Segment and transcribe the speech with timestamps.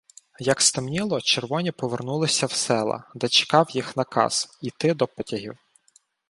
[0.39, 5.57] Як стемніло, червоні повернулися в села, де чекав їх наказ— іти до потягів.